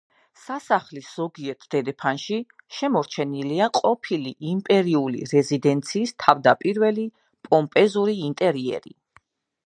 სასახლის 0.43 1.09
ზოგიერთ 1.15 1.65
დერეფანში 1.73 2.37
შემორჩენილია 2.77 3.67
ყოფილი 3.79 4.33
იმპერიული 4.53 5.21
რეზიდენციის 5.33 6.15
თავდაპირველი 6.25 7.05
პომპეზური 7.49 8.17
ინტერიერი. 8.31 8.95